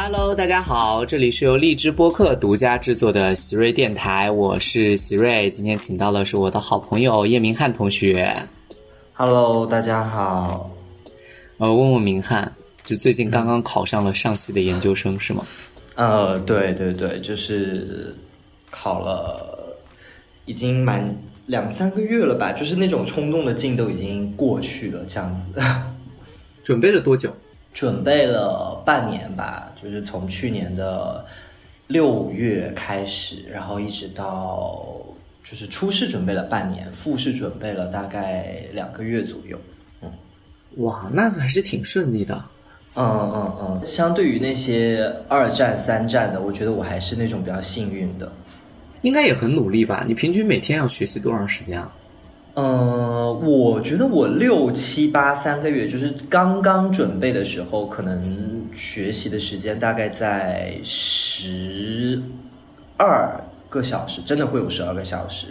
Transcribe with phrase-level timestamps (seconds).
[0.00, 8.32] Hello，大家好，这里是由荔枝播客独家制作的喜瑞电台，我是喜瑞，今天请到的是我的好朋友叶明翰同学。
[9.12, 10.70] Hello，大家好。
[11.56, 12.50] 呃，问问明翰，
[12.84, 15.44] 就最近刚刚考上了上戏的研究生是吗？
[15.96, 18.14] 呃，对对对，就是
[18.70, 19.76] 考了，
[20.46, 21.12] 已经满
[21.46, 25.60] 两三个月了吧，就是那种冲动的劲都已经过去了，这样子。
[26.62, 27.34] 准备了多久？
[27.74, 31.22] 准备了半年吧，就是从去年的
[31.88, 34.96] 六月开始，然后一直到
[35.44, 39.58] 就是初试准备了半年，复试准备了大概两个月左右。
[40.00, 40.10] 嗯
[40.78, 42.42] 哇，那还是挺顺利的。
[42.94, 48.32] 嗯嗯嗯，相对于那些二战、三战的，我觉得我还是那种比较幸运的。
[49.02, 50.02] 应该也很努力吧？
[50.08, 51.92] 你平均每天要学习多长时间啊？
[52.54, 58.20] 嗯，我觉得我六七八三个月，就是刚刚准备的时候，可能
[58.74, 62.20] 学习的时间大概在十
[62.96, 63.38] 二
[63.68, 65.48] 个小时，真的会有十二个小时。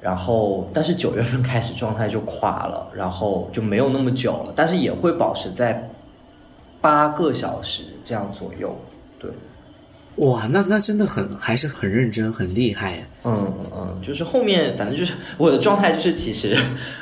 [0.00, 5.88] 然后，但是九月份开始状态就垮了，然后就没有那么久了，但是也会保持在
[6.82, 8.78] 八个小时这样左右。
[9.18, 9.30] 对，
[10.16, 13.02] 哇，那那真的很还是很认真，很厉害。
[13.24, 16.54] 嗯嗯，就是后面反正就是我的状态就是，其实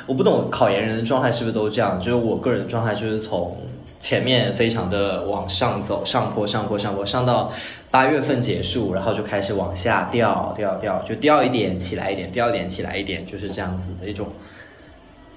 [0.05, 7.51] 我不懂考研人的状态是不是都这样，就是我个人的状态就是从前面非常的往上走，上坡上坡上坡，上到
[7.91, 14.27] 八月份结束，然后就开始往下掉掉掉，就掉一点起来一点，掉一点起来一点，就是这样子的一种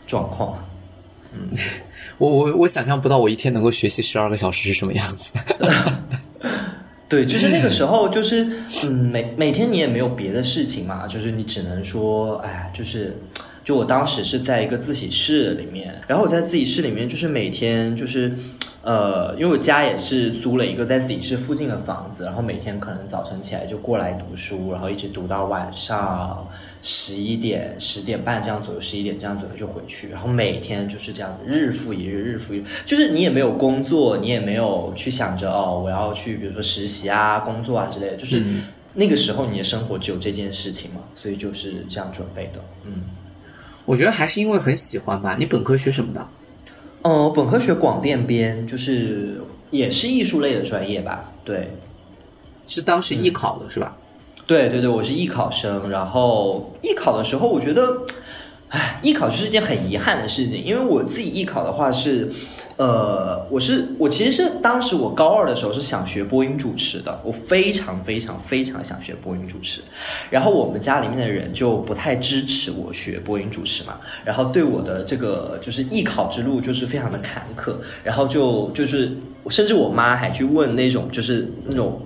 [0.06, 0.56] 状况。
[1.32, 1.50] 嗯
[2.18, 5.32] 我我我想象不到我一天能够学习十二个小时是什么样子。
[7.08, 8.44] 对，就是那个时候，就是
[8.84, 13.16] 嗯，每每天你也没有别的事情嘛，就是你只能说，哎，就是，
[13.66, 18.32] 就我当时是在一个自习室里面，然后我在自习室里面，就是每天就是，
[18.82, 26.46] 呃，因为我家也是租了一个在自习室附近的房子，然后每天可能早晨起来就过来读书，然后一直读到晚上
[26.80, 38.40] 十一点、十点半这样左右，十一点这样左右就回去，然后每天就是这样子，日复一日，日复一日，就是你也没有工作，你也没有去想着哦，我要去比如说实习啊、工作啊之类的，就是
[38.94, 42.60] 那个时候你的生活只有这件事情嘛，所以就是这样准备的。
[42.84, 42.92] 嗯，
[43.86, 45.36] 我觉得还是因为很喜欢吧。
[45.38, 46.28] 你本科学什么的？
[47.02, 51.32] 嗯，我本科学广电编，就是也是艺术类的专业吧？
[51.44, 51.70] 对，
[52.66, 53.96] 是当时艺考的是吧？
[54.46, 55.88] 对对对，我是艺考生。
[55.88, 58.02] 然后艺考的时候，我觉得，
[58.68, 62.30] 唉，艺考就是一件很遗憾的事情，因为我自己艺考的话是，
[62.76, 69.80] 呃，我是我其实是当时我高二的时候是想学播音主持的，我非常非常非常想学播音主持。
[70.28, 79.16] 然后我们家里面的人就不太支持我学播音主持嘛，然后对我的这个就是艺考之路就是非常的坎坷，然后就就是
[79.48, 82.00] 甚至我妈还去问那种就是那种。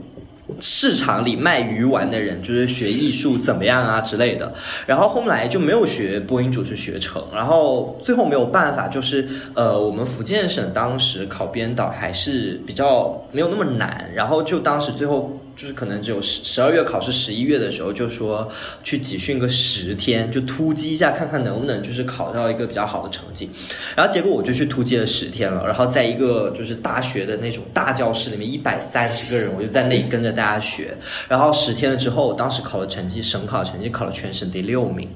[0.59, 4.53] 市场里卖鱼丸的人，就是学艺术怎么样啊之类的，
[4.87, 18.51] 然后后来就没有学播音主持学成，然后最后没有办法，就是呃，我们福建省当时考编导还是比较没有那么难，然后就当时最后就是可能只有十十二月考试，十一月的时候就说
[18.83, 23.47] 去集训个十天，就突击一下看看能不能就是考到一个比较好的成绩，
[23.95, 30.97] 然后结果我就去突击了十天了，然后在一个就是大学的那种大教室里面，一百三十个人，我就在那里跟着大家学，
[31.29, 35.07] 然后十天了之后，当时考的成绩，省考成绩考了全省第六名。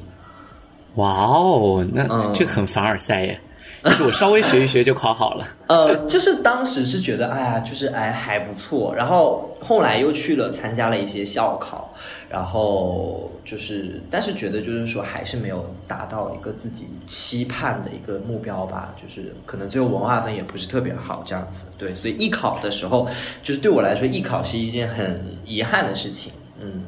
[0.96, 3.40] 哇哦，那嗯这个很凡尔赛耶。
[3.84, 5.46] 就是我稍微学一学就考好了。
[5.68, 11.94] 呃，就是当时是觉得，哎呀，就是哎还不错，然后后来又去了参加了一些校考，
[12.30, 23.08] 然后就是，但是觉得就是说还是没有达到一个自己期盼的一个目标吧，就是可能最后文化分也不是特别好这样子，对，所以艺考的时候，
[23.42, 26.84] 就是对我来说，艺考是一件很遗憾的事情，嗯。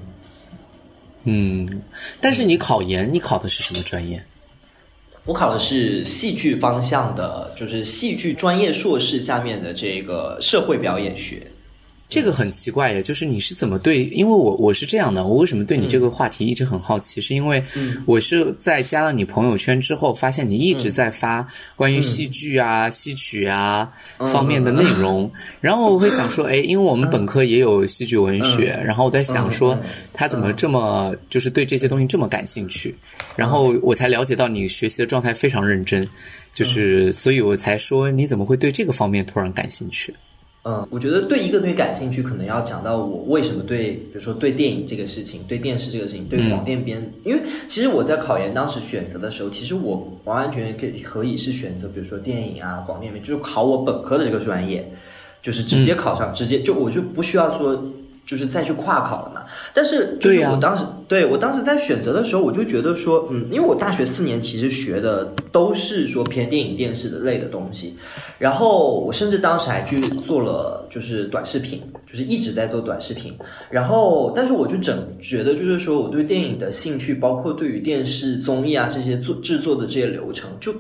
[1.29, 1.83] 嗯，
[2.21, 4.23] 但是你考研，你考的是什么专业？
[5.27, 11.43] 我考的是戏剧方向的，就是戏剧专业硕士下面的这个社会表演学。
[12.09, 14.05] 这个很奇怪耶，就是你是怎么对？
[14.05, 17.21] 因为我我是这样的，我为什么对你这个话题一直很好奇？
[17.21, 17.63] 是因为
[18.05, 25.29] 我是在加了你朋友圈之后，发现你一直在发关于戏剧啊、戏曲啊方面的内容，
[25.61, 29.77] 然后我会想说， 哎，因为我们本科也有戏剧文学，然后我在想说，
[30.13, 32.95] 他怎么这么就是对这些东西这么感兴趣？
[33.35, 36.09] 然后我才了解到你学习的状态非常认真，
[36.55, 40.15] 就是所以我才说你怎么会对这个方面突然感兴趣？
[40.69, 54.85] 嗯，我觉得对一个东西感兴趣，可能要讲到我为什么对，比如说对电影这个事情、对电视这个事情、对广电编，因为其实我在考研当时选择的时候，其实我完完全全可以可以是选择，比如说电影啊、广电编，就是考我本科的这个专业。
[55.43, 57.81] 就是直接考上，直接就我就不需要说。
[58.27, 59.45] 就是再去跨考了嘛，
[59.77, 67.95] 但是就是我当时对我当时在选择的时候，我就觉得说，嗯，因为我大学四年其实学的都是说偏电影电视的类的东西，
[68.39, 73.35] 然后我甚至当时还去做了就是短视频，就是一直在做短视频，
[73.69, 80.75] 然后但是我就整觉得就是说我对电影的兴趣，包括对于电视综艺啊这些做制作的这些流程就。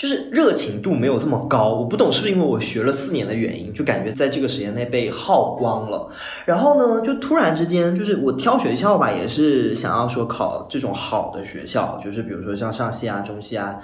[0.00, 6.10] 就是热情度没有这么高，我不懂是不是因为我学了四年的原因，就感觉在这个时间内被耗光了。
[6.46, 13.78] 然后呢，就突然之间，就是我挑学校吧，也是想要说考这种好的学校，就是比如说像上戏啊、中戏啊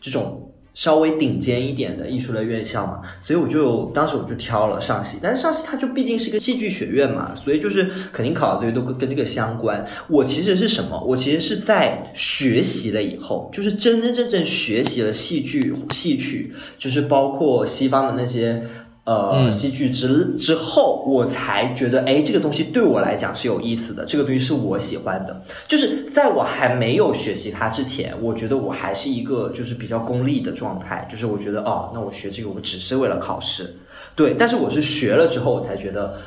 [0.00, 0.48] 这种。
[0.78, 9.84] 稍微顶尖一点的艺术类院校嘛，所以我就当时我就挑了上戏，但是上戏它就毕竟是个戏剧学院嘛，所以就是肯定考虑都跟跟这个相关。
[10.06, 11.02] 我其实是什么？
[11.04, 18.62] 我其实是在学习了以后，就是真真正正学习了戏剧、戏曲，就是包括西方的那些。
[19.08, 25.42] 呃，戏剧之之后，我才觉得，哎，这个东西对我来讲是有意思的，这个东西是我喜欢的。
[25.66, 33.76] 就是在我还没有学习它之前，我觉得我还是一个就是比较功利的状态，就是我觉得，哦，那我学这个，我只是为了考试，
[34.14, 34.34] 对。
[34.38, 36.18] 但是我是学了之后，我才觉得，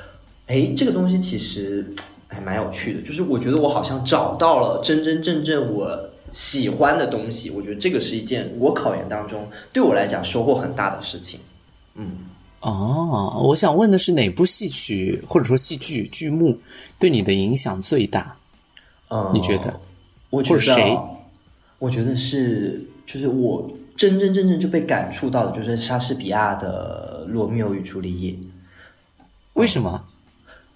[0.48, 1.86] 哎，这个东西其实
[2.30, 3.02] 还蛮有趣的。
[3.04, 7.52] 就是我觉得我好像找到了真真正正我喜欢的东西。
[7.52, 11.40] 我觉得这个是一件我考研当中对我来讲收获很大的事情。
[11.94, 12.31] 嗯。
[12.62, 16.58] 哦，我想问的是哪部戏曲或者说戏剧剧目
[17.00, 18.36] 对你的影响最大？
[19.10, 19.80] 嗯，你觉得？
[20.30, 20.98] 我觉得谁？
[21.80, 28.32] 我觉得是，就是我真真正正就被感触到的，就是莎士比亚的《罗密欧与朱丽叶》。
[29.54, 30.06] 为什么？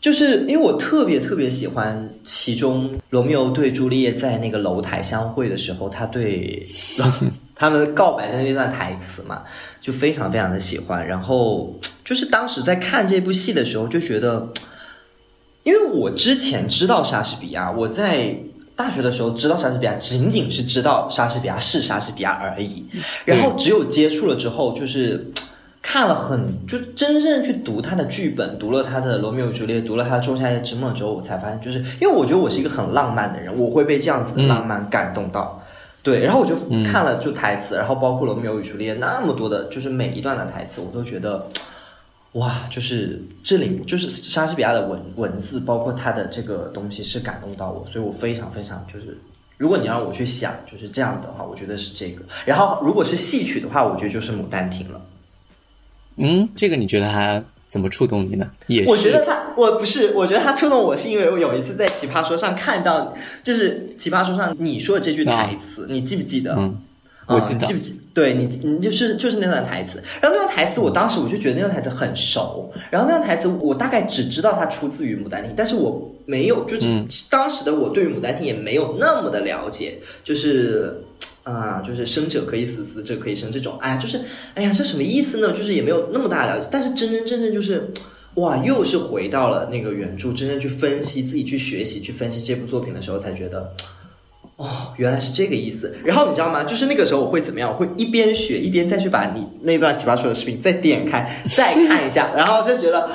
[0.01, 6.65] 就是因为我特别特别喜欢其中罗密欧对朱丽叶在那个楼台相会的时候，他对。
[7.55, 9.43] 他们告白的那段台词嘛，
[9.79, 11.07] 就非常非常的喜欢。
[11.07, 11.73] 然后
[12.03, 14.49] 就是当时在看这部戏的时候，就觉得，
[15.63, 18.35] 因为我之前知道莎士比亚，我在
[18.75, 22.85] 大学的时候知道莎士比亚，仅仅是知道莎士比亚是莎士比亚而已。
[23.23, 25.31] 然后只有接触了之后，就是
[25.81, 35.61] 看了很就真正去读他的剧本，读了他的《罗密欧与朱丽叶》，读了他的《仲夏夜之梦》之后，我才发现，就是因为我觉得我是一个很浪漫的人，我会被这样子的浪漫感动到。
[36.05, 41.43] 对，然后我就看了就台词，然后包括《罗密欧与朱丽叶》那么多的，就是每一段的台词，我都觉得，
[42.33, 49.17] 哇，就是这里就是莎士比亚的文文字，包括他的这个东西是感动到我，所以我非常非常就是，
[49.57, 52.23] 如果你让我去想就是这样子的话，我觉得是这个。
[52.45, 55.01] 然后如果是戏曲的话，我觉得就是《牡丹亭》了。
[56.17, 58.49] 嗯，这个你觉得它怎么触动你呢？
[58.67, 59.43] 也我觉得他。
[59.55, 66.53] 我不是，我觉得他触动我是因为我有一次在奇葩说上看到，就是奇葩说上你说的这句台词，你记不记得？
[66.57, 66.77] 嗯，
[67.25, 68.01] 我记记不记？
[68.13, 70.03] 对你，你就是就是那段台词。
[70.21, 72.69] 然后那段台词，我当时我就觉得那段台词很熟。
[72.89, 79.99] 然后那段台词，我大概只知道它出自于《牡丹亭》，但是我没有，就是当时的我对于《牡丹亭》也没有那么的了解。
[80.21, 81.01] 就是
[81.45, 83.77] 啊，就是生者可以死，死者可以生这种。
[83.79, 84.19] 哎呀，就是
[84.53, 85.53] 哎呀，这什么意思呢？
[85.53, 86.67] 就是也没有那么大了解。
[86.69, 87.91] 但是真真正正就是。
[88.35, 93.73] 哇，又是回到了那个原著，真正去分析自己去学习去分析这部作品的时候，才觉得，
[94.57, 95.95] 哦，原来是这个意思。
[96.03, 96.65] 然后你知道吗？
[96.65, 97.71] 就是那个时候我会怎么样？
[97.71, 103.09] 我会一边学一边再去把你那段奇葩说的视频再点开再看一下，然后就觉得，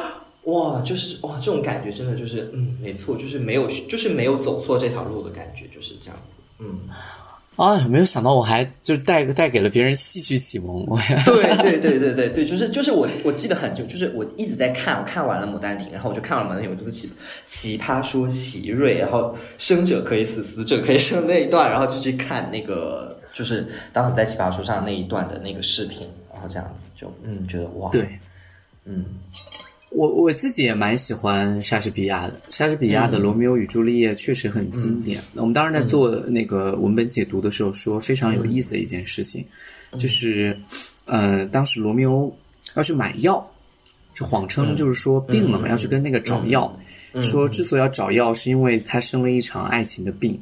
[0.45, 6.79] 哇，就是哇，这种感觉真的就是，嗯，没错，就是没有，就是没有走错这条路的感觉，就是这样子，嗯。
[7.61, 10.87] 啊，没有想到我还就是带带给了别人戏剧启蒙。
[11.27, 17.11] 对对对对对对，就是就是我我记得很久，就是我一直在看，我看完了《牡丹亭》，然后我就看完《牡丹亭》，我就是奇
[17.45, 28.09] 奇葩说奇瑞，然后生者可以死，死者可以生那一段，然后就去看那个就是当时在奇葩说上那一段的那个视频，然后这样子就嗯觉得哇，对，
[28.87, 29.05] 嗯。
[29.91, 35.21] 我我自己也蛮喜欢莎士比亚的，莎士比亚的《罗密欧与朱丽叶》确实很经典。
[35.35, 39.45] 我们当时在做那个文本解读的时候，说非常有意思的一件事情，
[39.99, 40.57] 就是，
[41.07, 42.35] 呃，当时罗密欧
[42.75, 43.45] 要去买药，
[44.15, 46.73] 就谎称就是说病了嘛，要去跟那个找药，
[47.21, 50.41] 说之所以要找药，是因为他生了一场爱情的病。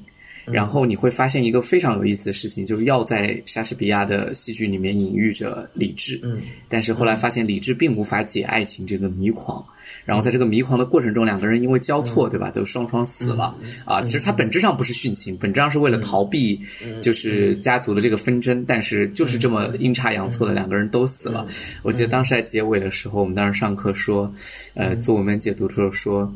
[0.52, 9.64] 然后你会发现一个非常有意思的事情，就是要在莎士比亚的戏剧里面隐喻着理智，嗯，但是后来发现理智并无法解爱情这个迷狂，
[10.04, 14.00] 然后在这个迷狂的过程中，两个人因为交错，对吧，都双双死了啊。
[14.00, 16.60] 其实它本质上不是殉情，本质上是为了逃避，
[17.02, 21.46] 就是家族的这个纷争，但是就是这么阴差阳错的两个人都死了。
[21.82, 24.32] 我记得当时在结尾的时候，我们当时上课说，
[24.74, 26.32] 呃，做文本解读的时候说，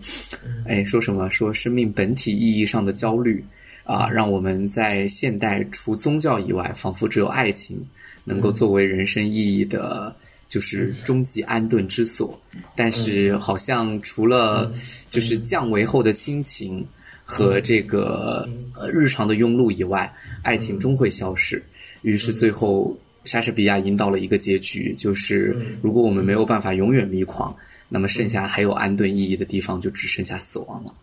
[0.66, 1.30] 哎，说什么？
[1.30, 3.42] 说生命本体意义上的焦虑。
[3.84, 7.84] 啊，让我们在现代除宗教以外，仿佛只有爱情
[8.24, 10.14] 能够作为人生意义的
[10.48, 12.38] 就是终极安顿之所。
[12.76, 14.72] 但是好像除了
[15.10, 16.86] 就是降维后的亲情
[17.24, 20.12] 和这个呃日常的庸碌以外，
[20.42, 21.62] 爱情终会消失。
[22.02, 27.54] 于是最后莎士比亚引导了一个结局，就是如果我们没有办法永远迷狂，
[27.88, 30.94] 那么剩下还有安顿意义的地方，就只剩下死亡了。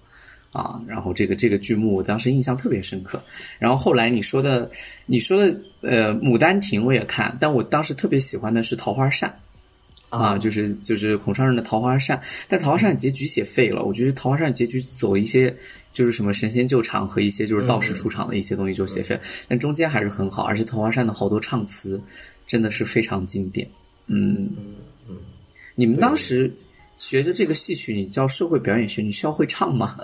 [0.51, 3.21] 啊，然后这个这个剧目我当时印象特别深刻。
[3.59, 4.69] 然后后来你说的，
[5.05, 9.31] 你说的呃《牡丹亭》我也看，但我当时特别喜欢的是《桃花扇》，
[10.17, 13.83] 啊，就是就是孔尚任的《桃花扇》，但《桃花扇》结局写废了。
[13.83, 15.55] 我觉得《桃花扇》结局走一些
[15.93, 22.01] 就是什么神仙救场和一些就是道士出场的一些东西就写废了，但中间还是很好，而且《桃花扇》的好多唱词
[22.47, 23.69] 真的是非常经典。
[24.07, 24.49] 嗯
[25.07, 25.15] 嗯，
[25.75, 26.51] 你们当时。
[27.01, 29.97] 学的这个戏曲，你教社会表演学，你需要会唱吗？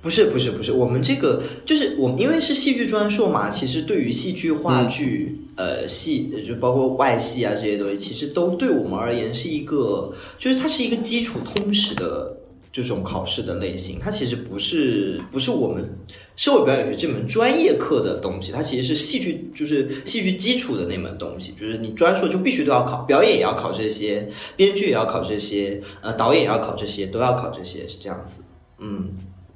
[0.00, 0.72] 不是，不是，不是。
[0.72, 12.34] 我们这个就是我们，因为是戏剧专硕嘛，其实对于戏剧、话剧、呃戏，就包括外戏啊这些东西，其实都对我们而言是一个，就是它是一个基础通识的。
[12.70, 15.88] 这种考试的类型，它其实不是不是我们
[16.36, 28.42] 社会表演学这门专业课的东西，它其实是戏剧，就是戏剧基础的那门东西，就是你专硕就必须都要考，表演也要考这些，编剧也要考这些，呃，导演也要考这些，都要考这些，是这样子。
[28.78, 29.08] 嗯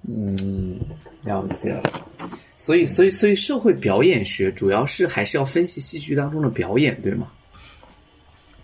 [0.08, 0.78] 嗯，
[1.24, 1.82] 了解了。
[2.56, 7.26] 所以，所以，所以社会表演学主要是还是要分析戏剧当中的表演，对吗？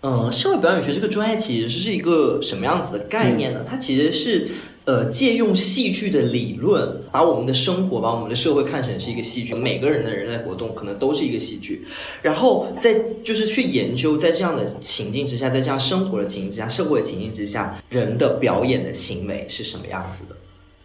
[0.01, 3.65] 嗯，社会表演学这个专业其实是一个什么样子的概念呢？
[3.69, 4.47] 它其实是
[4.85, 11.85] 呃借用戏剧的理论，把我们的生活、把我们的社会看成是一个戏剧，每个人的人类活动可能都是一个戏剧，
[12.21, 20.35] 然后在就是去研究在这样的情境之下，在这样生活的情境之下、社会的情境之下，人的表演的行为是什么样子的。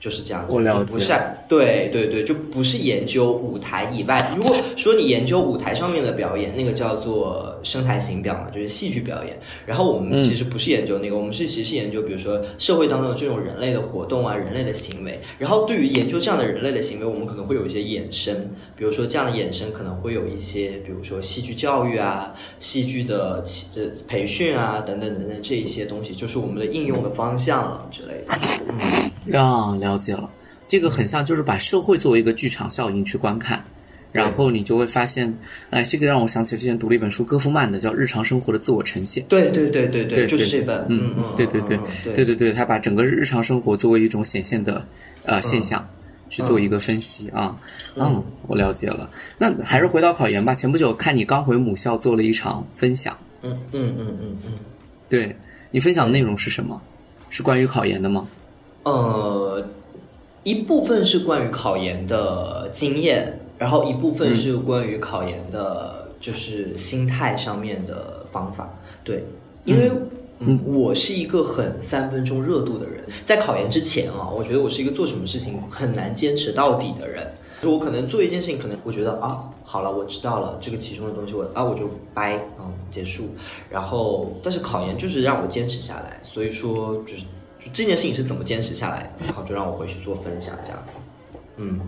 [0.05, 0.53] 就是这样子，
[0.93, 1.15] 不是
[1.49, 4.35] 对对对，就不是研究舞台以外。
[4.37, 9.41] 如果说你研究舞台上面的表演，那个叫做声台形表嘛，就是戏剧表演。
[9.65, 15.19] 然后我们其实不是研究那个，我们是其实是研究，比如说社会当中的这种人类的活动啊，人类的行为。
[15.39, 23.43] 然后对于研究这样的人类的行为，我们可能会有一些衍生，比如说这样的衍生可能会有一些，比如说戏剧教育啊，戏剧的
[23.73, 28.39] 这培训啊，等等等等这一些东西，就是我们的应用的方向了之类的。
[28.69, 30.29] 嗯，啊，了解了，
[30.69, 33.63] 这个很像就是把社会作为一个剧场效应去观看，
[34.13, 35.33] 然后你就会发现，
[35.71, 39.25] 哎，这个让我想起之前读了一本书，戈夫曼的叫《日常生活的自我呈现》。
[39.27, 40.85] 对对对对对，就是这本。
[40.89, 44.85] 嗯嗯，对对对对对对，他把整个日常生活作为一种显现的
[45.25, 45.87] 呃现象
[46.29, 47.57] 去做一个分析啊。
[47.97, 49.09] 嗯，我了解了。
[49.39, 50.55] 那还是回到考研吧。
[50.55, 53.17] 前不久看你刚回母校做了一场分享。
[53.43, 54.53] 嗯嗯嗯嗯嗯，
[55.09, 55.35] 对
[55.71, 56.81] 你分享的内容是什么？
[57.31, 58.29] 是关于考研的吗？
[58.85, 59.65] 呃，
[60.43, 68.75] 一部分是关于考研的经验，然后一部分是关于考研的，就是心态上面的方法。
[69.03, 69.25] 对，
[69.65, 69.91] 因为
[70.39, 77.33] 嗯我是一个很三分钟热度的人，在考研之前啊，我觉得我是一个做什么事情很难坚持到底的人。
[77.63, 83.29] 就我可能做一件事情，可能我觉得啊，好了，我知道了这个其中的东西，我啊我就掰，嗯，结束。
[83.71, 87.23] 然后，但是考研就是让我坚持下来，所以说就是
[87.65, 90.99] 就这件事情是怎么坚持下来的，然后就让我回去做分享这样子。
[91.57, 91.81] 嗯，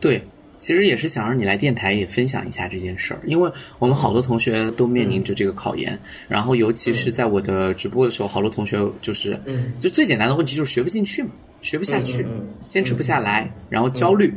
[0.00, 0.22] 对，
[0.58, 5.98] 其实也是想让你来电台也分享一下这件事儿，因为我们好多同学都面临着这个考研，
[6.28, 9.38] 然后尤其是在我的直播的时候，好多同学就是，
[9.80, 11.30] 就最简单的问题就是学不进去嘛，
[11.62, 12.24] 学不下去，
[12.68, 14.32] 坚持不下来，然后焦虑。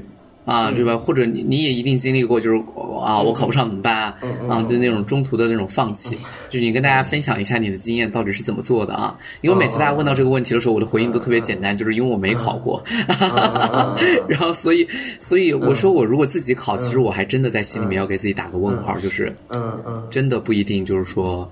[0.48, 0.98] 啊，对吧？
[0.98, 2.58] 或者你你也一定经历过，就是
[3.04, 4.18] 啊，我考不上怎么办啊？
[4.48, 6.18] 啊，就那种中途的那种放弃，
[6.50, 9.20] 就是你跟大家分享一下你的经验到底是怎么做的啊？
[9.42, 12.82] 因为每次大家问到这个问题的时候，我的回应都特别简单，就是因为我没考过，
[14.30, 14.88] 然后所以
[15.20, 21.46] 所以我说我如果自己考，其实我还真的在心里面要给自己打个问号，就是嗯嗯，真的不一定就是说。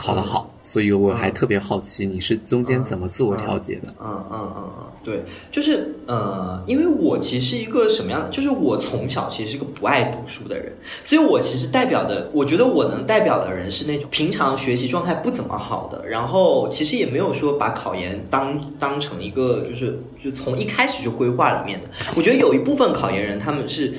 [0.00, 3.92] 考得好，所以我还特别好奇你是中间怎么自我调节的？
[4.00, 10.72] 嗯嗯嗯嗯，对，就是呃，因为我其实一个什么样，就是我从小其实是个不爱读书的人，
[11.04, 21.86] 所以我其实代表的，我觉得我能代表的人是那种平常学习状态不怎么好的，然后其实也没有说把考研当当成一个就是就从一开始就规划里面的。
[22.16, 23.92] 我觉得有一部分考研人他们是。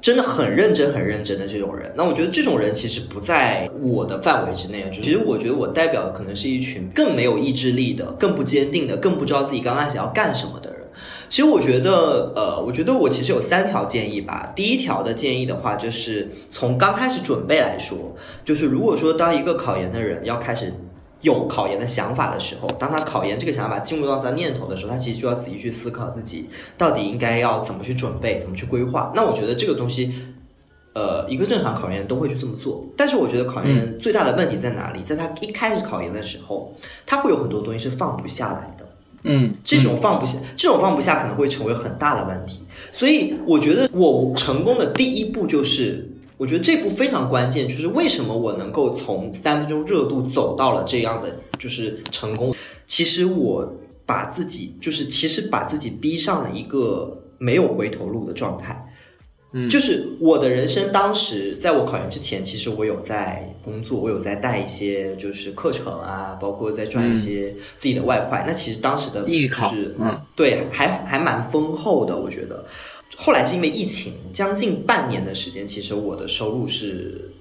[0.00, 4.88] 真的很认真、很认真的这种人，那我觉得这种人其实不在我的范围之内。
[4.92, 10.80] 其实我觉得我代表的可能是一群更没有意志力的、更不坚定的、更不知道自己刚开始要干什么的人。
[11.28, 14.52] 其实我觉得，呃，我觉得我其实有三条建议吧。
[14.54, 20.72] 第一条的建议的话，就是从刚开始准备来说，就是如果说当一个考研的人要开始。
[21.26, 29.12] 有考研的想法的时候，当他考研这个想法进入到他念头的时候，他其实就要仔细去思考自己到底应该要怎么去准备，怎么去规划。
[29.12, 30.12] 那我觉得这个东西
[30.94, 32.86] 呃，一个正常考研人都会去这么做。
[32.96, 35.02] 但是我觉得考研人最大的问题在哪里？
[35.02, 36.72] 在他一开始考研的时候，
[37.04, 38.86] 他会有很多东西是放不下来的。
[39.28, 42.60] 嗯，这种放不下，这种放不下可能会成为很大的问题。
[42.92, 52.54] 所以我觉得我成功的第一步就是，我觉得这步非常关键，就是为什么我能够从三分钟热度走到了这样的就是成功。
[52.86, 53.74] 其实我
[54.04, 58.82] 把自己就是其实把自己逼上了一个没有回头路的状态。
[59.52, 68.44] 嗯就是我的人生，当时在我考研之前，其实我有在工作，我有在带一些就是课程啊，包括在赚一些自己的外快。
[68.46, 72.66] 那其实当时的艺考，嗯，对，还还蛮丰厚的，我觉得。
[73.16, 77.32] 后来是因为疫情，将近半年的时间，其实我的收入是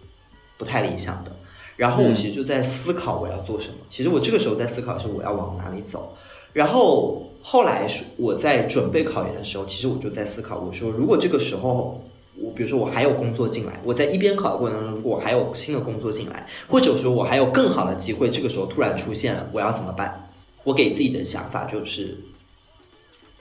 [0.58, 1.32] 不太理想的。
[1.76, 3.76] 然后我其实就在思考我要做什么。
[3.90, 6.16] 其实我这个时候在思考是我要往哪里走。
[6.54, 12.02] 然后后来是我在准备考研的时候，其实我就在思考，我说如果这个时候
[12.38, 20.30] 我比如说我还有工作进来，我在一边考的过程当中，如果我还有新的工作进来，或者说我还有更好的机会，这个时候突然出现了，我要怎么办？
[20.64, 22.18] 我给自己的想法就是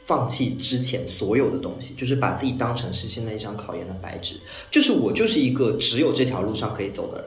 [0.06, 4.37] 放弃之前所有的东西，就是把自己当成是现在一张考研的白纸，
[4.70, 7.25] 就是我就是一个只有这条路上可以走的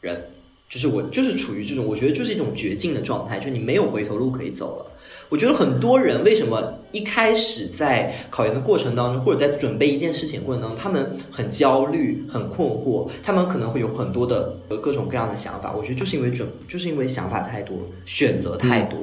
[0.00, 0.24] 人，
[0.68, 4.92] 就是我就是处于这种我觉得就是一种绝境的状态，就你没有回头路可以走了。
[5.28, 15.72] 我觉得很多人为什么一开始在考研的过程当中，或者在准备一件事情过程当中，他们很焦虑、很困惑，他们可能会有很多的各种各样的想法。
[15.72, 19.00] 我觉得就是因为准，就是因为想法太多，选择太多，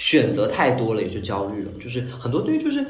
[0.00, 1.70] 选择太多了，也就焦虑了。
[1.78, 2.82] 就是很多东西，就是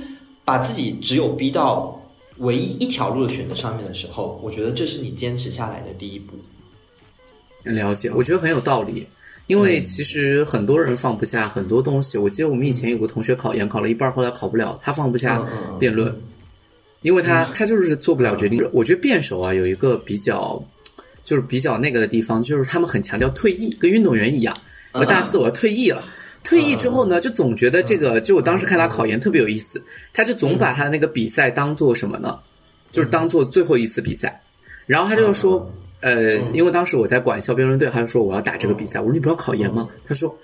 [0.44, 2.00] 把自己只有逼到
[2.38, 6.34] 唯一一条路的选择上面的时候，我觉得这是你坚持下来的第一步。
[7.64, 9.08] 了解，我觉得很有道理。
[9.48, 12.16] 因为其实很多人放不下很多东西。
[12.16, 15.44] 我记得我们以前有个同学考研考了一半，后来考不了，他放不下
[15.76, 16.14] 辩论，
[17.02, 18.64] 因为他他就是做不了决定。
[18.72, 20.62] 我觉得辩手啊有一个比较
[21.24, 24.56] 就是比较那个的地方，就是他们很强调退役，跟运动员一样。
[24.92, 26.02] 我大四我要退役了，
[26.42, 32.38] 退役之后呢，就总觉得这个，就我当时看他考研特别有意思，他就总把他的那个比赛当做什么呢？
[32.90, 34.40] 就是当做最后一次比赛，
[34.86, 35.70] 然后他就说。
[36.02, 38.98] 呃，因为当时我在管校辩论队，他就说我要打这个比赛。
[38.98, 39.86] 我说你不要考研吗？
[40.02, 40.34] 他说，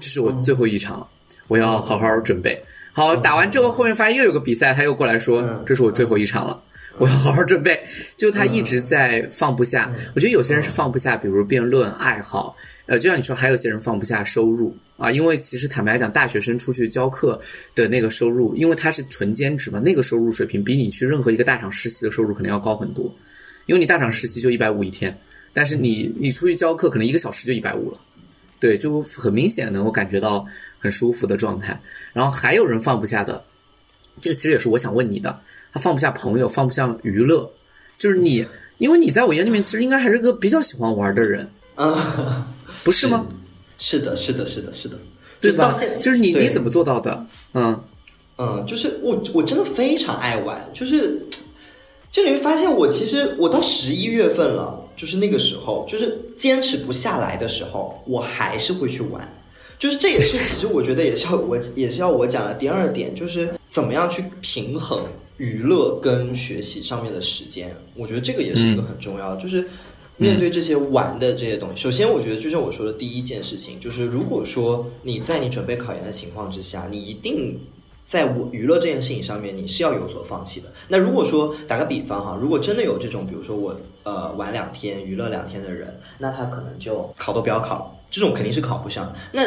[0.00, 1.06] 这是我最后一场了，
[1.46, 2.60] 我要好好准备。
[2.92, 6.60] 好，打完之后后面发现又有个比赛，他又过来说，这是我最后一场了，
[6.98, 7.78] 我要好好准备。
[8.16, 9.92] 就他一直在放不下。
[10.14, 12.56] 我觉得有些人是放不下，比如辩论爱好。
[12.86, 17.40] 呃，就像你说，还有些人放不下收入啊，因为其实坦白讲，大学生出去教课
[17.74, 23.10] 的那个收入，因为他是纯兼职嘛，那个收入水平比你去任何一个大厂实习的收入可能要高很多。
[23.64, 25.16] 因为你大厂实习就一百五一天，
[25.54, 27.98] 但是你你出去教课可能一个小时就一百五了，
[28.60, 30.44] 对，就很明显能够感觉到
[30.78, 31.80] 很舒服的状态。
[32.12, 33.42] 然后还有人放不下的，
[34.20, 35.40] 这个其实也是我想问你的，
[35.74, 37.50] 他放不下朋友，放不下娱乐，
[37.98, 38.46] 就是你，
[38.78, 42.46] 因为你在我眼里面其实应该还是个比较喜欢玩的人啊，
[42.82, 43.26] 不是吗？
[43.76, 44.96] 是的，是的，是的，是的，
[45.40, 45.70] 对吧？
[46.00, 47.26] 就是你你怎么做到的？
[47.52, 47.78] 嗯
[48.38, 51.20] 嗯，就是我我真的非常爱玩，就是。
[52.10, 59.28] 就你会发现，我其实我到十一月份了，就是那个时候，就是坚持不下来的时候，我还是会去玩。
[59.84, 65.02] 就是这也是其实我觉得也是要我也是要我讲的第二点，就是怎么样去平衡
[65.36, 67.76] 娱乐跟学习上面的时间。
[67.94, 69.68] 我觉得这个也是一个很重要的，就是
[70.16, 71.82] 面对这些玩的这些东西。
[71.82, 77.60] 首先，我觉得就像我说的第一件事情，就是如果说你在你准备考研的情况之下，你一定。
[78.06, 80.70] 在我娱乐这件事情上面，你是要有所放弃的。
[80.88, 89.12] 那如果说打个比方哈，如果真的有这种，比如说我呃玩两天娱乐两天的人，那他可能就考都不要考，这种肯定是考不上。
[89.32, 89.42] 那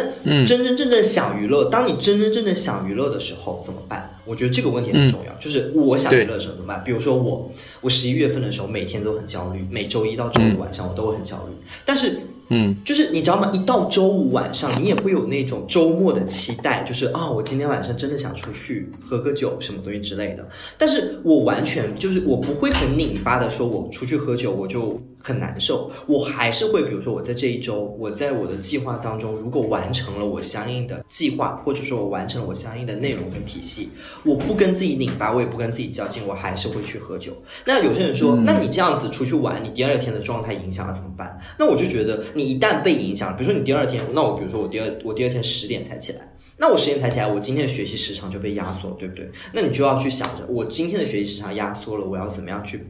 [0.46, 4.20] 真真正正想娱乐，当你真真正正想娱乐的时候怎么办？
[4.26, 5.34] 我觉得这个问题很重要。
[5.40, 6.84] 就是我想娱乐的时候怎么办？
[6.84, 7.50] 比如说我，
[7.80, 11.54] 我十一月份的时候每天都很焦虑，每周一到周五晚上我都会很焦虑，
[11.86, 12.20] 但是。
[12.50, 13.52] 嗯，就是你知道吗？
[13.54, 20.48] 一到周五晚上，你也会有那种周末的期待，就是啊，我今天晚上真的想出去喝个酒，什么东西之类的。
[20.78, 25.92] 但是我完全就是我不会很拧巴的说，我出去喝酒我就很难受。
[26.08, 33.90] 我还是会，比如说我在这一周，我在我的计划当中，如果完成了我相应的计划，或者说我完成了我相应的内容跟体系，
[34.24, 37.34] 我不跟自己拧巴，我也不跟自己较劲，我还是会去喝酒。
[37.66, 41.38] 那有些人说，那你这样子出去玩，你第二天的状态影响了怎么办？
[41.60, 42.24] 那我就觉得。
[42.34, 49.28] 你一旦被影响，比如说你第二天，那我比如说我第二我第二天十点才起来，那我十点才起来，我今天的学习时长就被压缩，对不对？
[49.54, 52.86] 那你就要去想着，我今天的学习时长压缩了，我要怎么样去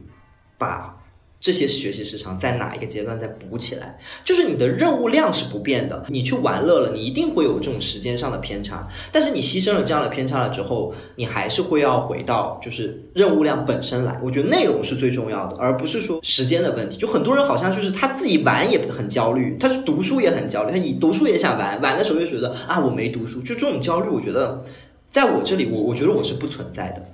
[0.58, 0.94] 把
[1.40, 6.04] 这些学习时长在哪一个阶段再补起来，就是你的任务量是不变的。
[6.08, 8.88] 你去玩乐了，你一定会有这种时间上的偏差。
[9.12, 14.18] 但是你牺牲了这样的偏差了之后，你还是会要回到就是任务量本身来。
[14.22, 16.96] 我觉得内容是最重要的，而不是说时间的问题。
[16.96, 24.64] 就很多人好像就是他自己玩也很焦虑，他是读书也很焦虑，他你读书也想玩，玩的时候就觉得啊我没读书，就这种焦虑，我觉得
[25.08, 27.06] 在我这里，我我觉得我是不存在的，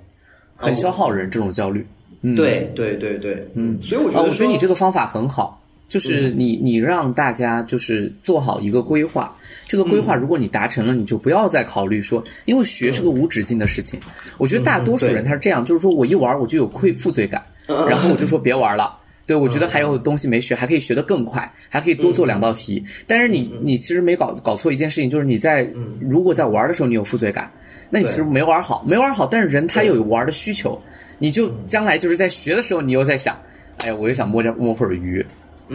[0.57, 1.87] 很消耗人这种焦虑。
[2.35, 9.37] 对对对对，嗯，所以我觉得，我觉得你这个方法很好，就是你你让大家就是做好一个规划，
[9.69, 14.01] 这个规划如果你达成了，你就不要再考虑说，因为学是个无止境的事情。
[14.39, 18.97] 我觉得大多数人他是这样，就是说我一玩我就有愧负罪感，然后我就说别玩了。
[19.27, 22.85] 对，我觉得还有东西没学，还可以学得更快，还可以多做两道题。
[23.07, 25.67] 但是你你其实没搞搞错一件事情，就是你在
[26.01, 27.51] 如果在玩的时候你有负罪感，
[27.89, 29.27] 那你其实没玩好，没玩好。
[29.27, 30.81] 但是人他有玩的需求。
[31.19, 33.37] 你就将来就是在学的时候，你又在想，
[33.79, 35.25] 哎呀，我又想摸着摸会儿鱼，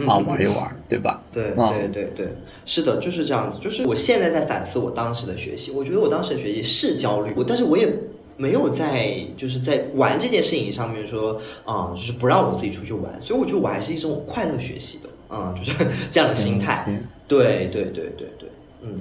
[0.06, 1.22] 啊，玩一玩，对吧？
[1.32, 2.28] 对对对对，
[2.64, 3.58] 是的，就是这样子。
[3.60, 7.88] 就是我现在在反思我当时的学习，我觉得我当时的学习是焦虑，我但是我也
[8.36, 16.86] 没有在就是在玩这件事情上面说啊，就是不让我自己出去玩，所以我觉得我还是一种快乐学习的，啊，就是这样的心态。
[17.26, 18.48] 对对对对对，
[18.82, 19.00] 嗯。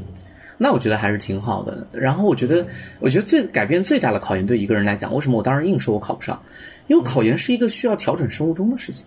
[0.61, 1.87] 那我觉得还是挺好的。
[1.91, 2.67] 然后我觉得，
[2.99, 6.39] 我觉得最改变最大的考研对一个人来讲，为什么我当时硬说我考不上？
[6.87, 9.05] 因为考研是一个需要调整生物钟的事情。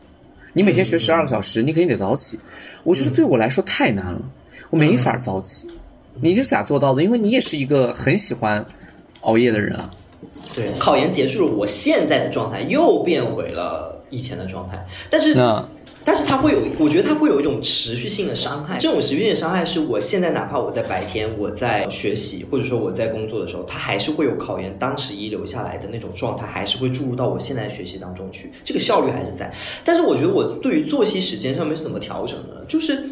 [0.55, 2.41] 你每天学十二个小时，你肯定得早起。
[2.85, 4.23] 我觉得对我来说太难了，
[4.71, 5.69] 我没法早起。
[6.21, 7.03] 你是咋做到的？
[7.03, 8.65] 因为你也是一个很喜欢
[9.21, 9.91] 熬夜的人啊。
[10.57, 14.83] 对，考研结束了，我现在的状态又变回了以前的状态。
[15.11, 15.35] 但是。
[16.05, 18.79] 但是它会有，我觉得它会有一种持续性的伤害。
[18.79, 28.53] 这种持续性的伤害是我现在哪怕我在白天我在学习，或者说我在工作的时候，它还是会有考研当时遗留下来的那种状态，还是会注入到我现在学习当中去。
[28.65, 29.53] 这个效率还是在。
[29.85, 32.55] 但是我觉得我对于作息时间上面是怎么调整呢？
[32.69, 33.05] 就是。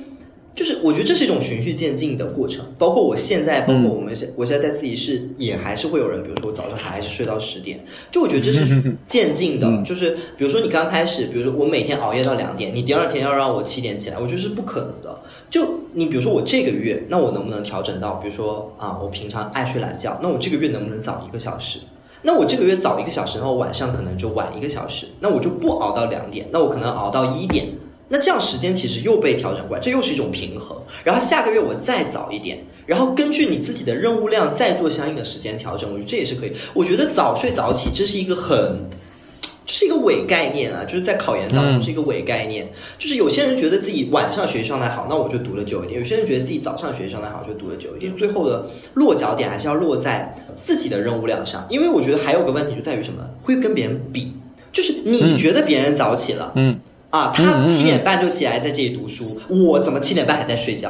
[0.60, 9.82] 就是我觉得这是一种循序渐进的过程，包括我现在，包括我们现我现在在自习室也还是会有人，比如说我早上还是睡到十点，就我觉得这是 渐进的。
[9.82, 15.18] 就是比如说你刚开始，比如说我每天熬夜到两点，你第二天要让我七点起来，我觉得是不可能的。
[15.48, 21.78] 就你比如说我这个月，那我能不能调整到，比如说啊，我平常爱睡懒觉，那我这个月能不能早一个小时？
[22.20, 27.68] 那我这个月早一个小时，然后晚上可能就晚一个小时，那我就不熬到两点，那我可能熬到一点。
[28.12, 30.76] 那这样时间其实又被调整过来，这又是一种平衡。
[31.04, 36.52] 然后下个月我再早一点，然后根据你自己的任务量再做相应的时间调整，我觉得这也是可以。
[36.74, 38.90] 我觉得早睡早起这是一个很，
[39.64, 42.68] 这是一个伪概念啊，就是在考研当中是一个伪概念。
[42.98, 48.12] 就是有些人觉得自己晚上学习状态好，那我就读了久一点；有些人觉得自己早上学习状态好，就读了久一点。
[48.16, 54.32] 最后的落脚点还是要落在自己的任务量上，因为我觉得还有个问题就在于什么，会跟别人比，
[54.72, 56.80] 就是你觉得别人早起了，嗯。
[57.10, 60.88] 啊，他七点半就起来在这里读书，我怎么七点半还在睡觉？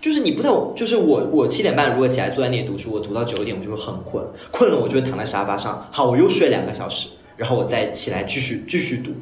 [0.00, 9.12] 就是你不太，就是我我七点半如果起来坐在那里读书，我读到九点我就会很困，困了我就会躺在沙发上，好，我又睡两个小时，然后我再起来继续继续读。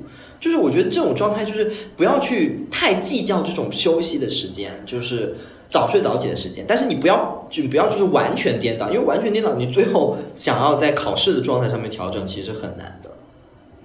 [0.41, 5.37] 就是我觉得这种状态就是不要去太计较这种休息的时间，就是
[5.69, 13.11] 早睡早起的时间，但是你不要就不要就是完全颠倒，因为完全颠倒，你最后想要在考试的状态上面调整，其实很难的。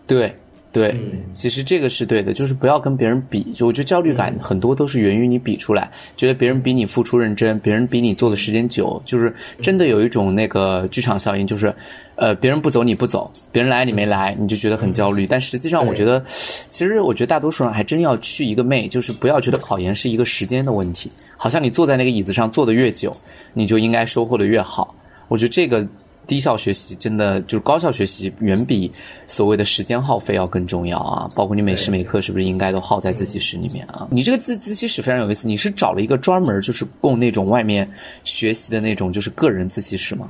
[0.08, 0.40] 对。
[0.76, 0.94] 对，
[1.32, 3.54] 其实这个是对的，就是不要跟别人比。
[3.54, 11.74] 就我觉得焦虑感很多都是源于你比出来，觉得别人比你付出认真，别人比你做的时间久，就是真的有一种那个剧场效应，就是，
[12.18, 15.26] 呃，别人不走你不走，别人来你没来，你就觉得很焦虑。
[15.26, 16.22] 但实际上，我觉得，
[16.68, 23.10] 其实我觉得大多数人还真要去一个妹，就是不要觉得考研是一个时间的问题，好像你坐在那个椅子上坐的越久，
[23.54, 24.94] 你就应该收获的越好。
[25.30, 25.88] 我觉得这个。
[26.28, 28.92] 低效学习真的就是高效学习，远比
[29.28, 31.30] 所谓的时间耗费要更重要啊！
[31.36, 34.08] 包括你每时每刻是不是应该都耗在自习室里面啊？
[34.10, 37.90] 你这个自自习室非常有意思，你是找了一个专门就是供那种外面
[38.24, 40.30] 学习的那种就是个人自习室吗？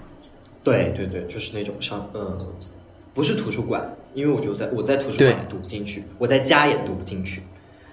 [0.63, 2.37] 对对对，就是那种上嗯，
[3.13, 7.41] 不是图书馆，因为我就在我在图书馆也读不进去，我在家也读不进去。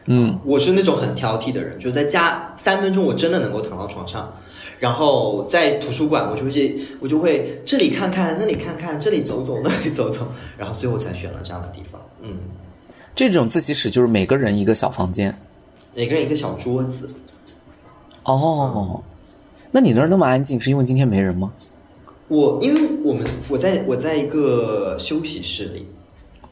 [0.07, 4.33] 嗯，我是那种很挑剔的人，就在家三分钟我真的能够躺到床上。
[4.83, 10.27] 然后在图书馆，我就会我就会这里看看，那里看看，这里走走，那里走走，
[10.59, 12.01] 然后最后才选了这样的地方。
[12.21, 12.37] 嗯，
[13.15, 15.33] 这种自习室就是每个人一个小房间，
[15.95, 17.07] 每个人一个小桌子。
[18.25, 19.01] 哦，
[19.71, 21.53] 那你那儿那么安静，是因为今天没人吗？
[22.27, 25.87] 我因为我们我在我在一个休息室里。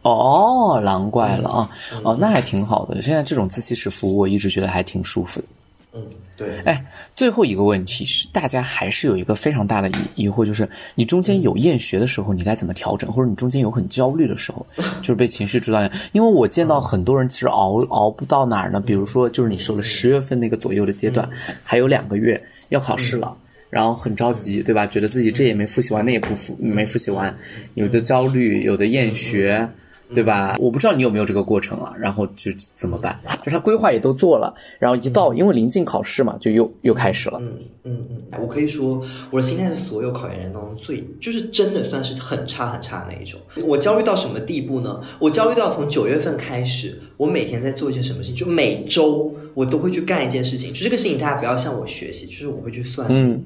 [0.02, 1.70] 哦，难怪了啊！
[2.04, 3.02] 哦，那还挺好的。
[3.02, 5.46] 现在这种自习室服务，我一直觉得还挺舒服的。
[5.92, 6.60] 嗯，对。
[6.60, 6.84] 哎，
[7.16, 13.10] 最后一个问题是，大家还是有一个非常大的疑疑惑，就是你中间有厌学的时候，你该怎么调整？
[13.12, 14.64] 或者你中间有很焦虑的时候，
[15.02, 15.82] 就是被情绪主导。
[16.12, 18.80] 因为我见到很多人其实熬熬不到哪儿呢？
[18.80, 21.28] 比如说，就是你说了十月份那个左右的阶段，
[21.64, 23.36] 还有两个月要考试了，
[23.68, 24.86] 然后很着急，对吧？
[24.86, 27.36] 觉得自己这也没复习完，那也不复没复习完，
[27.74, 29.68] 有的焦虑，有的厌学。
[30.14, 30.56] 对吧？
[30.58, 33.18] 我不知道你有没有这个过程啊，然后就怎么办？
[33.44, 37.38] 就他规划也都做了，然后一到因为临近考试嘛，就又又开始了。
[37.40, 43.40] 嗯嗯嗯，我可以说我的心态是所有考研人当中最，就是真的算是很差很差的那一种。
[43.64, 45.00] 我焦虑到什么地步呢？
[45.18, 50.72] 我焦虑到从九月份开始，我每天在做一些什么事情，就每周我都会去干一件事情。
[50.74, 53.06] 就这个事情，大家不要向我学习，就是我会去算。
[53.10, 53.44] 嗯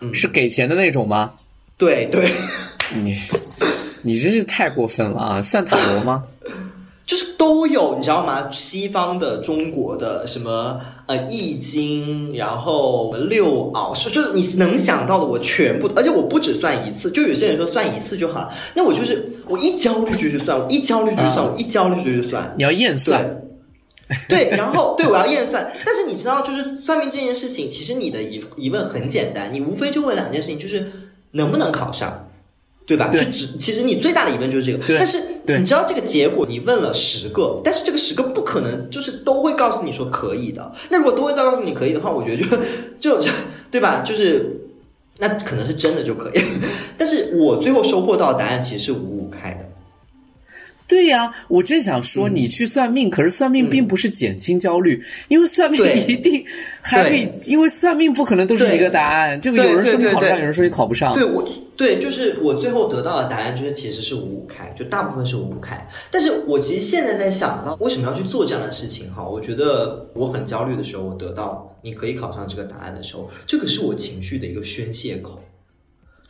[0.00, 1.32] 嗯，是给钱的那种吗？
[1.78, 2.30] 对对，
[3.02, 3.16] 你。
[4.02, 5.42] 你真是太过分了啊！
[5.42, 6.24] 算塔罗吗？
[7.04, 8.48] 就是都有，你知道吗？
[8.50, 22.54] 西方的、中国的，什么呃易经，然后六爻，是就是你能想到的，我全部，而且我不只算一次，就有些人说算一次就好了，那我就是我一焦虑就去算，我一焦虑就去算，我一焦虑就去算。
[22.56, 23.42] 你要验算，
[24.28, 30.90] 对，然后对我要验算，但是你知道，就是算命这件事情，其实你的疑疑问很简单，你无非就问两件事情，就是
[31.32, 32.28] 能不能考上。
[32.86, 33.08] 对吧？
[33.08, 40.72] 就只其实你最大的疑问就是这个，但是你知道这个结果，你问了十个，但是这个十个不可能就是都会告诉你说可以的。
[40.90, 42.44] 那如果都会告诉你可以的话，我觉得
[42.98, 43.28] 就 就
[43.70, 44.02] 对吧？
[44.04, 44.60] 就是
[45.18, 46.40] 那可能是真的就可以。
[46.98, 49.71] 但是我最后收获到的答案其实是五五开的。
[50.92, 56.44] 对呀，我正想说你去算命，可是算命并不是减轻焦虑，因为算命一定
[56.82, 59.40] 还可以，因为算命不可能都是一个答案。
[59.40, 61.14] 这个有人说你考上，有人说你考不上。
[61.14, 61.42] 对我。
[61.74, 65.88] 对，就是我最后得到的答案，就是其实是五五开，就大部分是五五开。
[66.10, 69.26] 但是我其实现在在想到为什么要去做这样的事情哈？
[69.26, 75.42] 我觉得我很焦虑的时候，我得到你可以考上这个答案的时候，这个是我情绪的一个宣泄口，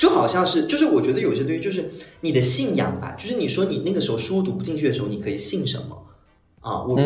[0.02, 1.88] 就好像是，就是我觉得有些东西就是
[2.22, 5.96] 你的信仰吧，就是你说你那个时候书读不进去的时候，你可以信什么
[6.58, 6.82] 啊？
[6.82, 6.98] 我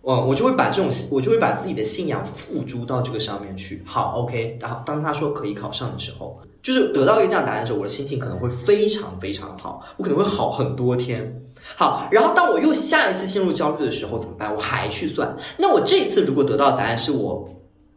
[0.00, 3.82] 我我就会把这种我就会把自己的信仰付诸到这个上面去。
[3.84, 6.40] 好，OK，然后当他说可以考上的时候。
[6.62, 11.42] 就是得到一个这样答案的时候，我的心情可能会非常非常好，我可能会好很多天。
[11.76, 14.54] 好，然后当我又下一次陷入焦虑的时候怎么办？
[14.54, 15.36] 我还去算。
[15.58, 17.46] 那我这次如果得到的答案是我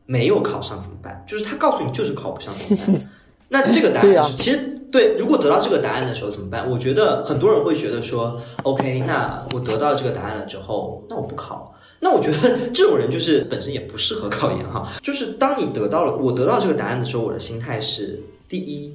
[0.05, 1.23] 没有考上怎么办？
[1.25, 3.11] 就是他告诉你就是考不上怎么办？
[3.49, 4.57] 那这个答案是其实
[4.91, 5.15] 对。
[5.17, 6.69] 如果得到这个答案的时候怎么办？
[6.69, 11.73] 我觉得很多人会觉得说，OK，那我得到这个答案了之后，那我不考。
[11.99, 14.91] 那我觉得 这种人就是本身也不适合考研哈。
[15.01, 18.21] 就是当你得到了我得到这个答案的时候，我的心态是。
[18.47, 18.93] 第一，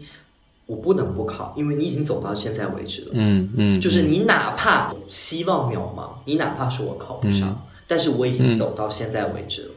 [0.67, 3.09] 我不能不考，因为你已经走到现在为止了。
[3.15, 9.71] 嗯嗯，就是你哪怕希望渺茫，你哪怕说我考不上，但是我已经走到现在为止了。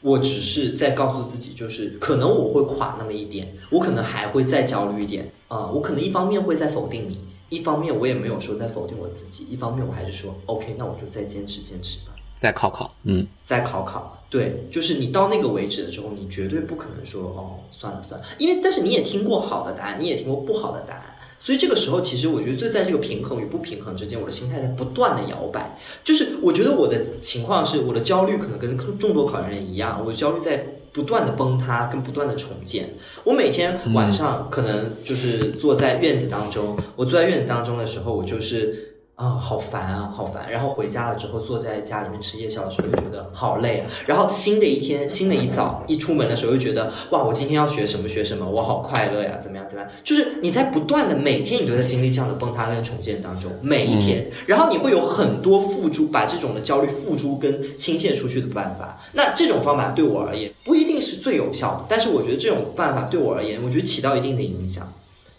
[0.00, 5.66] 我只是在告诉自己，就是可能我会垮那么一点，我可能还会再焦虑一点啊。
[5.66, 12.12] 我可能一方面会在否定你，一方面我也没有说在否定我自己，一方面我还是说 OK，那我就再坚持坚持吧。
[12.36, 21.02] 再考考，嗯，再考考，对，就是你到那个为止的时候，你绝对不可能说哦，算了算了，因为但是你也听过好的答案，你也听过不好的答案，
[21.38, 25.78] 所以这个时候其实我觉得就在这个平衡与不平衡之间，我的心态在不断的摇摆。
[26.02, 32.94] 就是我觉得我的情况是，我的焦虑可能跟众多考研人一样，我的焦虑在不断的崩塌跟不断的重建。
[33.24, 38.87] 我每天晚上可能就是坐在院子当中，我坐在院子当中的时候，我就是。
[39.18, 40.48] 啊，好烦啊，好烦！
[40.48, 43.90] 然后回家了之后，坐在家里面吃夜宵的时候，就觉得好累啊。
[44.06, 49.90] 然后新的一天，新的一早，一出门的时候，又觉得哇，我今天要学什么学什么，我好快乐呀，怎么样怎么样？
[50.04, 54.30] 就是你在不断的每天，你都在经历这样的崩塌跟重建当中，每一天。
[54.46, 59.00] 然后你会有很多付诸，把这种的焦虑付诸跟倾泻出去的办法。
[59.14, 64.92] 那这种方法对我而言不一定是最有效的，但是我觉得这种办法对我而言，我觉得起到一定的影响，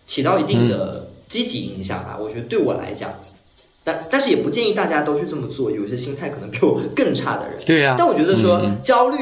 [0.03, 2.17] 起到一定的积极影响吧。
[2.21, 3.13] 我觉得对我来讲。
[3.97, 7.57] 但但是也不建议大家都去这么做，有些心态可能比我更差的人。
[7.65, 7.95] 对呀。
[7.97, 9.17] 但我觉得说焦虑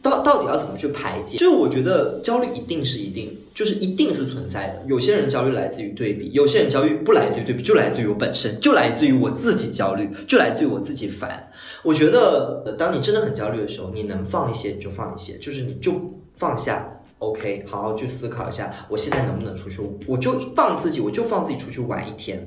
[0.00, 1.36] 到到底要怎么去排解？
[1.36, 4.84] 就是我觉得焦虑一定是一定，就是一定是存在的。
[4.86, 11.48] 有些人焦虑来自于对比，有些人焦虑不来自于对比，就来自于我本身，就来自于我自己焦虑，就来自于我自己烦。
[11.82, 15.92] 我觉得当你真的很焦虑的时候，你能放一些你就放一些，就是你就
[16.36, 19.80] 放下，OK，好好去思考一下，我现在能不能出去？
[20.06, 22.46] 我就放自己，我就放自己出去玩一天。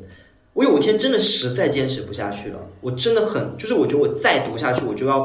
[0.54, 5.18] 我有一天真的实在坚持不下去了，我真的很就是我觉得我再读下去我就要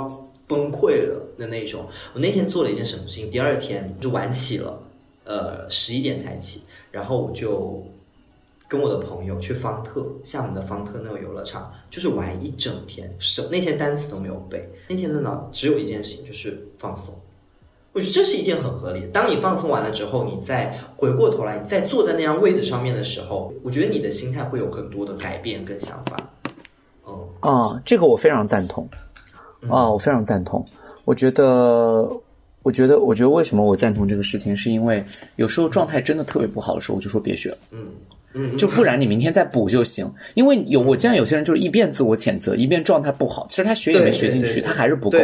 [0.46, 1.86] 崩溃了的那种。
[2.12, 3.30] 我那天做了一件什么事情？
[3.30, 4.80] 第二天就晚起了，
[5.24, 7.82] 呃，十一点才起，然后我就
[8.68, 17.14] 跟我的朋友去方特厦门的方特那个游乐场，就是玩一整天，什那天单词都没有背，那天的脑只有一件事情就是放松。
[17.94, 19.06] 我觉得这是一件很合理的。
[19.08, 26.30] 当你放松完了之后，你再回过头来，你再坐在那样位置上面的时候，我觉得你的心态会有很多的改变跟想法。
[27.04, 28.88] 哦，啊，这个我非常赞同。
[29.70, 30.66] 啊，我非常赞同。
[31.04, 32.10] 我觉得，
[32.62, 35.02] 我觉得，我觉得为什么我赞同这个事情，是因为
[35.36, 37.56] 有时候状态真的特别不好的时候，我就说别学了。
[37.70, 37.88] 嗯嗯，
[38.56, 40.10] 就不然你明天再补就行。
[40.34, 45.18] 因为有我见有些人就是一边自我谴责，一边状态不好，其实他学也没学进去，他还是不够。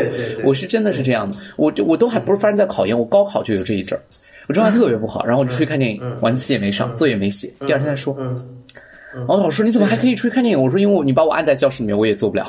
[0.44, 4.02] 我是真的是这样的，我我都还不是发生在考研，我高考就有这一阵儿，
[4.48, 8.16] 我状态特别不好，然后我就出去看电影，晚自习也没上，作业没写，第二天再说。
[9.12, 10.62] 然后老师你怎么还可以出去看电影？
[10.62, 12.48] 我说因为你把我按在教室里面，我也做不了。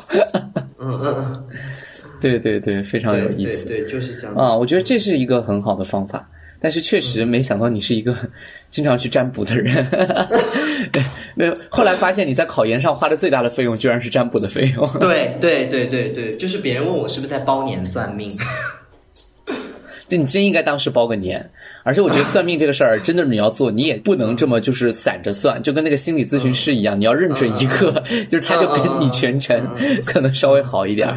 [0.79, 1.43] 嗯嗯嗯。
[2.21, 3.65] 对对对，非常有意思。
[3.65, 4.35] 对，就是这样。
[4.35, 6.29] 啊，我觉得这是一个很好的方法，
[6.61, 8.15] 但是确实没想到你是一个
[8.69, 9.85] 经常去占卜的人。
[10.93, 11.03] 对，
[11.35, 11.53] 没有。
[11.69, 14.87] 后来发现你在考研上花的最大的费用，居然是占卜的费用。
[14.99, 18.29] 对对对对对，就是别人问我是不是在包年算命。
[20.07, 21.49] 就你真应该当时包个年，
[21.83, 29.57] 而且我觉得算命这个事儿，真的你要做，你也不能这么就是散着算，就跟那个心理咨询师一样，你要认准一个，就是他就跟你全程，
[30.05, 31.07] 可能稍微好一点。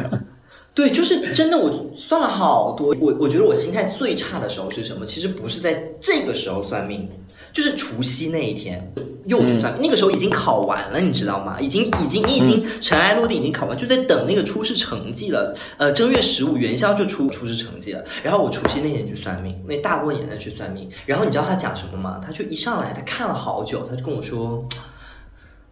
[0.75, 2.93] 对，就是真的，我算了好多。
[2.99, 5.05] 我我觉得我心态最差的时候是什么？
[5.05, 7.09] 其实不是在这个时候算命，
[7.53, 8.85] 就是除夕那一天
[9.25, 9.81] 又去算命。
[9.81, 11.61] 那个时候已经考完了，你知道吗？
[11.61, 15.55] 已经已经你已经尘埃落定，已经考完，就在等那个初试成绩了。
[15.77, 18.03] 呃，正月十五元宵就出初试成绩了。
[18.21, 20.89] 然后我除夕那天去算命，那大过年的去算命。
[21.05, 22.19] 然后你知道他讲什么吗？
[22.21, 24.61] 他就一上来，他看了好久，他就跟我说：“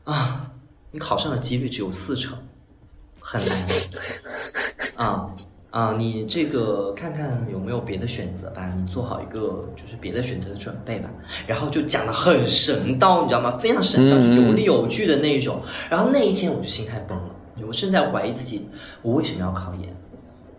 [0.06, 0.50] 啊，
[0.92, 2.38] 你考上的几率只有四成。”
[3.26, 3.68] 很难，
[4.96, 5.30] 啊
[5.72, 5.96] 啊！
[5.98, 11.10] 你这个看看有没有别的选择吧，你做好一个就是别的选择的准备吧。
[11.48, 13.58] 然后就讲的很神道，你知道吗？
[13.58, 15.62] 非常神道，有理有据的那一种。
[15.90, 17.30] 然后那一天我就心态崩了，
[17.68, 18.70] 我正在怀疑自己，
[19.02, 19.96] 我为什么要考研？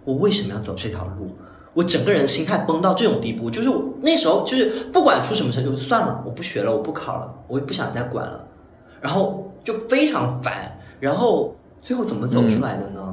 [0.04, 1.30] 我为什么要走这条路？
[1.72, 3.68] 我整个人心态崩到这种地步，就是
[4.00, 8.44] 那时候就是不管出什么成就，算了，我不学了，我不考了，我也不想再管了。
[9.00, 11.54] 然后就非常烦，然后。
[11.84, 13.03] 最后怎么走出来的呢？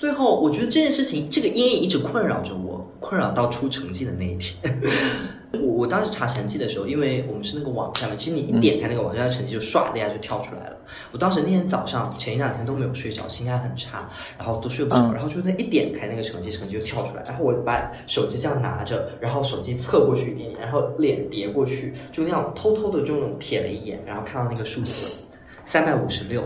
[0.00, 4.80] 最后我觉得这件事情，这个阴影一直困扰着我，困扰到出成绩的那一天。
[5.52, 10.76] 我我当时查成绩的时候，因为我们是那个网站嘛，其实你一点开那个网站，成绩就唰的一下就跳出来了。
[11.12, 14.08] 我当时那天早上前一两天都没有睡着，心态很差，
[14.38, 17.22] 然后都睡不着，然后就那一点开那个成绩，成绩就跳出来。
[17.26, 25.26] 然后我把手机这样拿着，然后手机侧过去一点点，然后脸别过去，就那样偷偷的就那种瞥了一眼，然后看到那个数字
[25.66, 26.42] 三百五十六。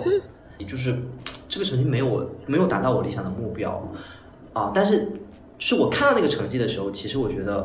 [0.56, 0.96] 也就是
[1.54, 3.80] 这个成绩没有没有达到我理想的目标
[4.52, 5.08] 啊，但是
[5.56, 7.64] 是我看到那个成绩的时候，其实我觉得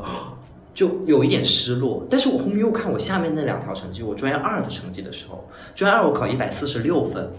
[0.76, 2.06] 就有一点失落。
[2.08, 7.32] 但是我后面又看我下面那两条成绩，我专业二的成绩的时候，专业二我考一百四十六分，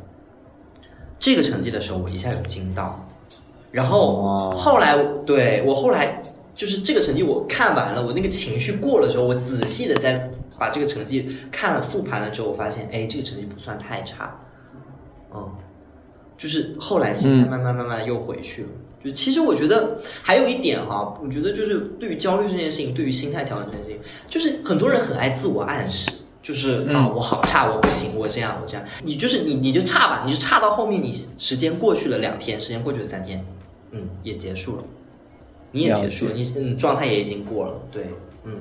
[1.21, 3.09] 这个成绩的时候我一下有惊到，
[3.71, 6.21] 然后后来对我后来
[6.53, 14.37] 就是这个成绩我看完了，我那个情绪过了之后，我仔细的再把这个成绩看了复盘了之后，我发现哎，这个成绩不算太差。
[15.33, 15.49] 嗯，
[16.41, 18.69] 就是后来心态慢慢慢慢又回去了。
[19.05, 26.11] 就其实我觉得还有一点哈，我觉得就是对于焦虑这件事情，对于心态调整这件事情，就是很多人很爱自我暗示，
[26.43, 28.87] 就是啊我好差，我不行，我这样我这样。
[29.05, 33.45] 你就是你你就差吧，你就差到后面，你时间过去了两天，时间过去了三天，
[33.93, 34.85] 嗯，也结束了，
[35.73, 38.07] 你也结束了，你嗯状态也已经过了，对，
[38.45, 38.53] 嗯。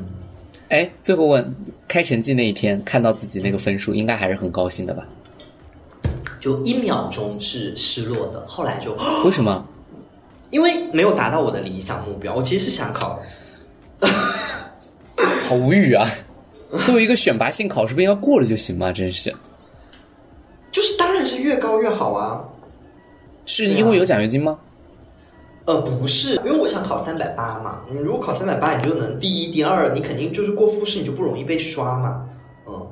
[0.70, 1.56] 哎，最后问，
[1.88, 5.06] 开成绩那一天看到自己那个分数，应该还是很高兴的吧？
[6.40, 8.94] 就一秒钟是失落的，后来就
[9.26, 9.66] 为什么？
[10.50, 12.34] 因为没有达到我的理想目标。
[12.34, 13.20] 我其实是想考，
[15.48, 16.10] 好无语啊！
[16.86, 18.92] 作为一个选拔性考试，不应该过了就行吗？
[18.92, 19.36] 真是，
[20.72, 22.44] 就是当然是越高越好啊！
[23.46, 24.58] 是因为有奖学金吗？
[25.66, 27.82] 呃，不是，因为我想考三百八嘛。
[27.92, 32.28] 你如果考三百八，你就能第一、第二，你肯定就是过复试，你就不容易被刷嘛。
[32.68, 32.88] 嗯。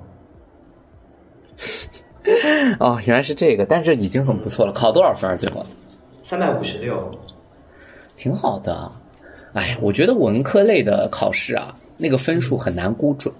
[2.79, 4.71] 哦，原来是这个，但是已经很不错了。
[4.73, 5.37] 考多少分？
[5.37, 5.63] 最后
[6.21, 7.11] 三百五十六，
[8.17, 8.91] 挺好的。
[9.53, 13.33] 哎，我觉得文科类的考试啊，那个分数很难估准，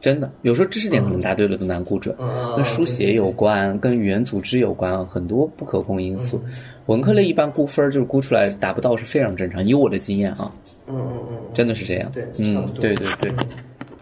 [0.00, 0.30] 真的。
[0.42, 2.14] 有时候知识点可能答对了都难估准，
[2.56, 6.40] 跟书写有关，跟语言组织有关，很多不可控因素。
[6.86, 10.50] 文科类一般估分就是估出来达不到是非常正常，以我的经验啊，
[10.86, 12.10] 嗯嗯嗯，真的是这样。
[12.12, 13.32] 对，嗯，对对对，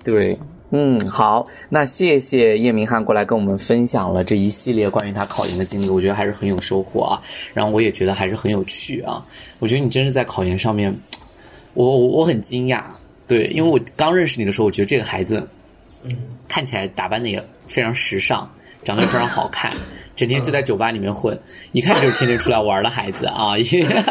[0.05, 0.39] 对。
[0.71, 7.23] 嗯，好，那谢谢叶明翰过来跟我们分享了这一系列关于他考研的经历，我觉得还是很有收获啊。
[7.55, 9.25] 然后我也觉得还是很有趣啊。
[9.61, 10.95] 我觉得你真是在考研上面，
[11.73, 12.83] 我我我很惊讶，
[13.27, 15.43] 对，因为我刚认识你的时候，我觉得这个孩子，
[16.05, 16.11] 嗯，
[16.49, 18.47] 看起来打扮的也非常时尚，
[18.85, 19.73] 长得非常好看，
[20.17, 21.41] 整天就在酒吧里面混，
[21.73, 23.55] 一看就是天天出来玩的孩子啊。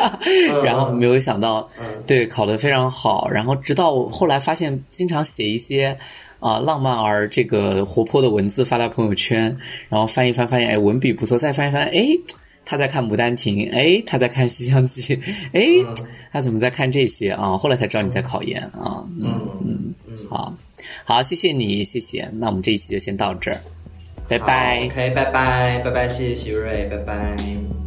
[0.66, 1.70] 然后没有想到，
[2.08, 3.30] 对考得非常好。
[3.30, 5.96] 然后直到后来发现，经常写一些
[6.40, 9.56] 啊浪漫而这个活泼的文字发到朋友圈，
[9.90, 12.08] 然后翻一翻，发现哎文笔不错，再翻一翻，哎。
[12.70, 15.02] 他在看《牡丹亭》，哎，他在看《西厢记》，
[15.54, 15.64] 哎，
[16.34, 17.58] 他怎么在看这些啊？
[17.58, 19.08] 后来才知道你在考研啊。
[19.22, 20.54] 嗯嗯嗯，好，
[21.06, 22.30] 好，谢谢你，谢谢。
[22.34, 23.62] 那我们这一期就先到这儿，
[24.28, 24.86] 拜拜。
[24.88, 27.87] OK，拜拜，拜拜，谢谢喜瑞，拜拜。